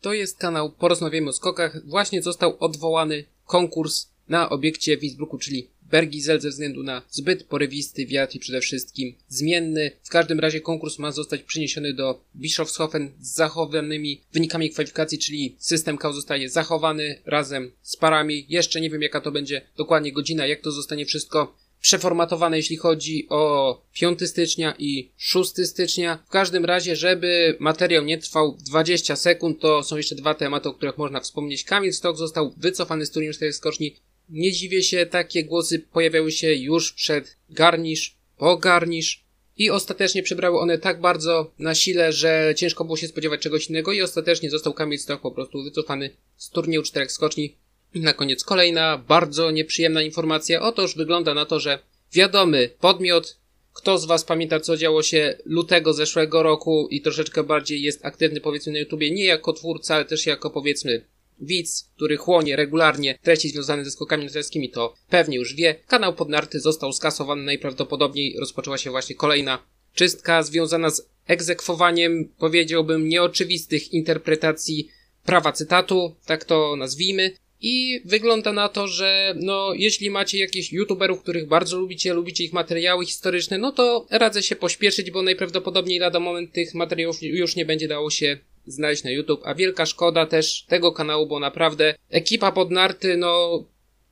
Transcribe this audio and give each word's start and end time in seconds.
To 0.00 0.12
jest 0.12 0.38
kanał 0.38 0.72
Porozmawiamy 0.72 1.28
o 1.28 1.32
skokach. 1.32 1.86
Właśnie 1.86 2.22
został 2.22 2.56
odwołany 2.60 3.24
konkurs 3.46 4.06
na 4.28 4.50
obiekcie 4.50 4.96
w 4.96 5.04
Innsbrucku, 5.04 5.38
czyli 5.38 5.68
Bergizel 5.90 6.40
ze 6.40 6.50
względu 6.50 6.82
na 6.82 7.02
zbyt 7.10 7.44
porywisty 7.44 8.06
wiatr 8.06 8.36
i 8.36 8.38
przede 8.38 8.60
wszystkim 8.60 9.14
zmienny. 9.28 9.90
W 10.02 10.08
każdym 10.08 10.40
razie 10.40 10.60
konkurs 10.60 10.98
ma 10.98 11.12
zostać 11.12 11.42
przeniesiony 11.42 11.94
do 11.94 12.20
Bischofshofen 12.36 13.12
z 13.20 13.34
zachowanymi 13.34 14.20
wynikami 14.32 14.70
kwalifikacji, 14.70 15.18
czyli 15.18 15.56
system 15.58 15.98
KAU 15.98 16.12
zostaje 16.12 16.50
zachowany 16.50 17.22
razem 17.24 17.72
z 17.82 17.96
parami. 17.96 18.46
Jeszcze 18.48 18.80
nie 18.80 18.90
wiem 18.90 19.02
jaka 19.02 19.20
to 19.20 19.32
będzie 19.32 19.62
dokładnie 19.76 20.12
godzina, 20.12 20.46
jak 20.46 20.60
to 20.60 20.72
zostanie 20.72 21.06
wszystko 21.06 21.56
przeformatowane, 21.80 22.56
jeśli 22.56 22.76
chodzi 22.76 23.26
o 23.30 23.80
5 23.92 24.28
stycznia 24.28 24.74
i 24.78 25.10
6 25.16 25.66
stycznia. 25.66 26.18
W 26.26 26.30
każdym 26.30 26.64
razie, 26.64 26.96
żeby 26.96 27.56
materiał 27.60 28.04
nie 28.04 28.18
trwał 28.18 28.56
20 28.66 29.16
sekund, 29.16 29.60
to 29.60 29.82
są 29.82 29.96
jeszcze 29.96 30.14
dwa 30.14 30.34
tematy, 30.34 30.68
o 30.68 30.74
których 30.74 30.98
można 30.98 31.20
wspomnieć. 31.20 31.64
Kamil 31.64 31.92
Stok 31.92 32.16
został 32.16 32.54
wycofany 32.56 33.06
z 33.06 33.10
turnieju 33.10 33.32
4 33.32 33.52
skoczni. 33.52 33.96
Nie 34.28 34.52
dziwię 34.52 34.82
się, 34.82 35.06
takie 35.06 35.44
głosy 35.44 35.78
pojawiały 35.78 36.32
się 36.32 36.54
już 36.54 36.92
przed 36.92 37.36
Garnisz, 37.50 38.16
po 38.36 38.56
Garnisz 38.56 39.24
i 39.58 39.70
ostatecznie 39.70 40.22
przybrały 40.22 40.58
one 40.58 40.78
tak 40.78 41.00
bardzo 41.00 41.50
na 41.58 41.74
sile, 41.74 42.12
że 42.12 42.54
ciężko 42.56 42.84
było 42.84 42.96
się 42.96 43.08
spodziewać 43.08 43.40
czegoś 43.40 43.70
innego 43.70 43.92
i 43.92 44.02
ostatecznie 44.02 44.50
został 44.50 44.74
Kamil 44.74 44.98
Stok 44.98 45.20
po 45.20 45.30
prostu 45.30 45.62
wycofany 45.62 46.10
z 46.36 46.50
turnieju 46.50 46.82
4 46.82 47.08
skoczni. 47.08 47.56
Na 47.94 48.12
koniec 48.12 48.44
kolejna 48.44 48.98
bardzo 48.98 49.50
nieprzyjemna 49.50 50.02
informacja. 50.02 50.62
Otóż 50.62 50.96
wygląda 50.96 51.34
na 51.34 51.44
to, 51.44 51.60
że 51.60 51.78
wiadomy 52.12 52.70
podmiot, 52.80 53.36
kto 53.72 53.98
z 53.98 54.04
Was 54.04 54.24
pamięta, 54.24 54.60
co 54.60 54.76
działo 54.76 55.02
się 55.02 55.38
lutego 55.44 55.92
zeszłego 55.92 56.42
roku 56.42 56.88
i 56.90 57.00
troszeczkę 57.00 57.44
bardziej 57.44 57.82
jest 57.82 58.04
aktywny, 58.04 58.40
powiedzmy, 58.40 58.72
na 58.72 58.78
YouTubie, 58.78 59.10
nie 59.10 59.24
jako 59.24 59.52
twórca, 59.52 59.94
ale 59.94 60.04
też 60.04 60.26
jako, 60.26 60.50
powiedzmy, 60.50 61.04
widz, 61.40 61.90
który 61.96 62.16
chłonie 62.16 62.56
regularnie 62.56 63.18
treści 63.22 63.48
związane 63.48 63.84
ze 63.84 63.90
skokami 63.90 64.24
narciarskimi, 64.24 64.70
to 64.70 64.94
pewnie 65.10 65.36
już 65.36 65.54
wie. 65.54 65.74
Kanał 65.86 66.14
Podnarty 66.14 66.60
został 66.60 66.92
skasowany, 66.92 67.42
najprawdopodobniej 67.42 68.36
rozpoczęła 68.40 68.78
się 68.78 68.90
właśnie 68.90 69.16
kolejna 69.16 69.58
czystka 69.94 70.42
związana 70.42 70.90
z 70.90 71.08
egzekwowaniem, 71.26 72.32
powiedziałbym, 72.38 73.08
nieoczywistych 73.08 73.92
interpretacji 73.92 74.88
prawa 75.24 75.52
cytatu, 75.52 76.16
tak 76.26 76.44
to 76.44 76.76
nazwijmy. 76.76 77.30
I 77.60 78.00
wygląda 78.04 78.52
na 78.52 78.68
to, 78.68 78.88
że 78.88 79.34
no, 79.36 79.74
jeśli 79.74 80.10
macie 80.10 80.38
jakichś 80.38 80.72
youtuberów, 80.72 81.22
których 81.22 81.48
bardzo 81.48 81.78
lubicie, 81.78 82.14
lubicie 82.14 82.44
ich 82.44 82.52
materiały 82.52 83.06
historyczne, 83.06 83.58
no 83.58 83.72
to 83.72 84.06
radzę 84.10 84.42
się 84.42 84.56
pośpieszyć, 84.56 85.10
bo 85.10 85.22
najprawdopodobniej 85.22 85.98
lada 85.98 86.20
moment 86.20 86.52
tych 86.52 86.74
materiałów 86.74 87.22
już 87.22 87.56
nie 87.56 87.64
będzie 87.64 87.88
dało 87.88 88.10
się 88.10 88.38
znaleźć 88.66 89.04
na 89.04 89.10
YouTube, 89.10 89.40
a 89.44 89.54
wielka 89.54 89.86
szkoda 89.86 90.26
też 90.26 90.64
tego 90.68 90.92
kanału, 90.92 91.26
bo 91.26 91.40
naprawdę 91.40 91.94
ekipa 92.10 92.52
pod 92.52 92.70
narty, 92.70 93.16
no, 93.16 93.64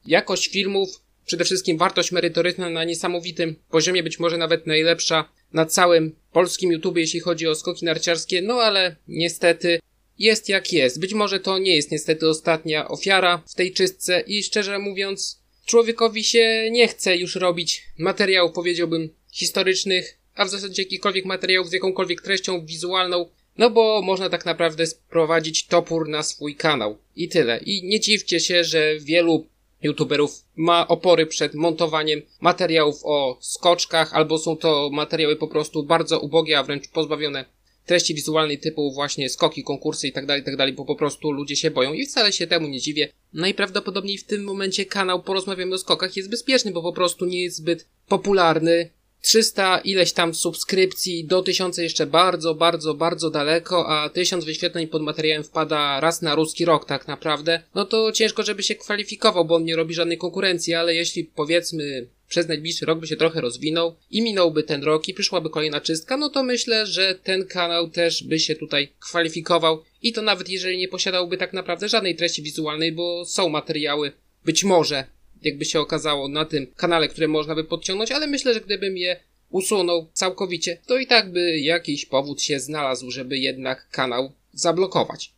jakość 0.07 0.49
filmów, 0.49 1.03
przede 1.27 1.45
wszystkim 1.45 1.79
wartość 1.79 2.13
merytoryczna 2.13 2.71
na 2.71 2.85
niesamowitym 2.85 3.57
poziomie, 3.71 4.03
być 4.03 4.19
może 4.19 4.39
nawet 4.39 4.67
najlepsza 4.67 5.29
na 5.53 5.67
całym 5.67 6.17
polskim 6.33 6.73
YouTube, 6.73 6.97
jeśli 6.97 7.21
chodzi 7.21 7.47
o 7.47 7.55
skoki 7.55 7.85
narciarskie, 7.85 8.43
no 8.43 8.55
ale 8.55 8.97
niestety 9.09 9.81
jest 10.19 10.49
jak 10.49 10.73
jest. 10.73 11.01
Być 11.01 11.15
może 11.15 11.41
to 11.41 11.59
nie 11.59 11.77
jest 11.77 11.91
niestety 11.91 12.29
ostatnia 12.29 12.89
ofiara 12.89 13.43
w 13.47 13.55
tej 13.55 13.73
czystce 13.73 14.21
i 14.21 14.43
szczerze 14.43 14.79
mówiąc, 14.79 15.41
człowiekowi 15.67 16.25
się 16.25 16.69
nie 16.71 16.89
chce 16.89 17.17
już 17.17 17.35
robić 17.35 17.83
materiałów, 17.99 18.53
powiedziałbym, 18.53 19.11
historycznych, 19.33 20.19
a 20.35 20.45
w 20.45 20.51
zasadzie 20.51 20.83
jakichkolwiek 20.83 21.25
materiałów 21.25 21.69
z 21.69 21.73
jakąkolwiek 21.73 22.23
treścią 22.23 22.67
wizualną, 22.67 23.29
no 23.59 23.71
bo 23.71 24.03
można 24.03 24.31
tak 24.31 24.47
naprawdę 24.47 24.87
sprowadzić 24.87 25.67
topór 25.67 26.09
na 26.09 26.23
swój 26.23 26.57
kanał. 26.57 26.99
I 27.17 27.29
tyle. 27.29 27.59
I 27.59 27.89
nie 27.89 28.01
dziwcie 28.01 28.41
się, 28.41 28.65
że 28.65 28.99
wielu 28.99 29.47
youtuberów 29.83 30.45
ma 30.57 30.89
opory 30.89 31.27
przed 31.27 31.55
montowaniem 31.55 32.23
materiałów 32.41 33.01
o 33.05 33.39
skoczkach, 33.41 34.15
albo 34.15 34.39
są 34.39 34.57
to 34.57 34.91
materiały 34.93 35.37
po 35.37 35.49
prostu 35.49 35.83
bardzo 35.83 36.21
ubogie, 36.21 36.59
a 36.59 36.63
wręcz 36.63 36.89
pozbawione 36.89 37.45
treści 37.87 38.15
wizualnej 38.15 38.59
typu 38.59 38.93
właśnie 38.93 39.29
skoki, 39.29 39.65
konkursy 39.65 40.09
i 40.09 40.13
tak 40.13 40.27
dalej, 40.27 40.43
tak 40.43 40.75
bo 40.75 40.85
po 40.85 40.97
prostu 40.97 41.31
ludzie 41.31 41.57
się 41.57 41.71
boją 41.71 41.93
i 41.93 42.07
wcale 42.07 42.33
się 42.33 42.47
temu 42.47 42.69
nie 42.69 42.81
dziwię. 42.81 43.09
Najprawdopodobniej 43.33 44.19
w 44.19 44.25
tym 44.25 44.45
momencie 44.45 44.85
kanał 44.85 45.23
Porozmawiamy 45.23 45.75
o 45.75 45.79
skokach 45.79 46.17
jest 46.17 46.31
bezpieczny, 46.31 46.71
bo 46.71 46.83
po 46.83 46.93
prostu 46.93 47.25
nie 47.25 47.43
jest 47.43 47.57
zbyt 47.57 47.87
popularny. 48.09 48.91
300 49.27 49.79
ileś 49.79 50.13
tam 50.13 50.35
subskrypcji, 50.35 51.25
do 51.25 51.43
1000 51.43 51.79
jeszcze 51.79 52.07
bardzo, 52.07 52.55
bardzo, 52.55 52.95
bardzo 52.95 53.31
daleko, 53.31 53.89
a 53.89 54.09
1000 54.09 54.45
wyświetleń 54.45 54.87
pod 54.87 55.03
materiałem 55.03 55.45
wpada 55.45 56.01
raz 56.01 56.23
na 56.23 56.35
ruski 56.35 56.65
rok 56.65 56.85
tak 56.85 57.09
naprawdę, 57.09 57.63
no 57.75 57.85
to 57.85 58.13
ciężko, 58.13 58.43
żeby 58.43 58.63
się 58.63 58.75
kwalifikował, 58.75 59.45
bo 59.45 59.55
on 59.55 59.65
nie 59.65 59.77
robi 59.77 59.95
żadnej 59.95 60.19
konkurencji, 60.19 60.75
ale 60.75 60.95
jeśli 60.95 61.25
powiedzmy 61.25 62.09
przez 62.29 62.49
najbliższy 62.49 62.87
rok 62.87 63.01
by 63.01 63.07
się 63.07 63.17
trochę 63.17 63.41
rozwinął 63.41 63.97
i 64.11 64.23
minąłby 64.23 64.63
ten 64.63 64.83
rok 64.83 65.09
i 65.09 65.15
przyszłaby 65.15 65.51
kolejna 65.51 65.81
czystka, 65.81 66.17
no 66.17 66.31
to 66.31 66.43
myślę, 66.43 66.87
że 66.87 67.15
ten 67.15 67.47
kanał 67.47 67.91
też 67.91 68.25
by 68.25 68.39
się 68.39 68.55
tutaj 68.55 68.89
kwalifikował 69.01 69.83
i 70.03 70.13
to 70.13 70.23
nawet 70.23 70.49
jeżeli 70.49 70.79
nie 70.79 70.89
posiadałby 70.89 71.37
tak 71.37 71.53
naprawdę 71.53 71.89
żadnej 71.89 72.17
treści 72.17 72.43
wizualnej, 72.43 72.93
bo 72.93 73.25
są 73.25 73.49
materiały, 73.49 74.13
być 74.45 74.65
może, 74.65 75.16
jakby 75.43 75.65
się 75.65 75.81
okazało, 75.81 76.29
na 76.29 76.45
tym 76.45 76.67
kanale, 76.77 77.09
które 77.09 77.29
można 77.29 77.55
by 77.55 77.65
podciągnąć, 77.65 78.11
ale 78.11 78.27
myślę, 78.27 78.55
że 78.55 78.61
gdybym 78.61 78.97
je 78.97 79.21
usunął 79.51 80.09
całkowicie, 80.13 80.79
to 80.87 80.99
i 80.99 81.07
tak 81.07 81.33
by 81.33 81.59
jakiś 81.59 82.07
powód 82.07 82.43
się 82.43 82.61
znalazł, 82.61 83.11
żeby 83.11 83.39
jednak 83.39 83.89
kanał 83.91 84.33
zablokować. 84.53 85.33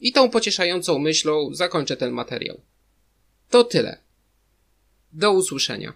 I 0.00 0.12
tą 0.12 0.30
pocieszającą 0.30 0.98
myślą 0.98 1.54
zakończę 1.54 1.96
ten 1.96 2.12
materiał. 2.12 2.60
To 3.50 3.64
tyle. 3.64 3.98
Do 5.12 5.32
usłyszenia. 5.32 5.92